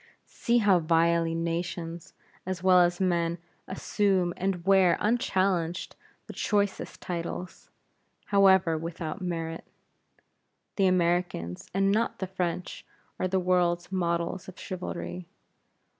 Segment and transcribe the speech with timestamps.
[0.25, 7.69] See how vilely nations, as well as men, assume and wear unchallenged the choicest titles,
[8.25, 9.67] however without merit.
[10.77, 12.83] The Americans, and not the French,
[13.19, 15.27] are the world's models of chivalry.